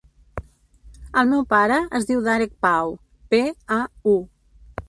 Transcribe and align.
El 1.21 1.29
meu 1.33 1.43
pare 1.51 1.77
es 2.01 2.09
diu 2.13 2.25
Darek 2.31 2.57
Pau: 2.67 2.97
pe, 3.35 3.43
a, 3.81 3.81
u. 4.17 4.19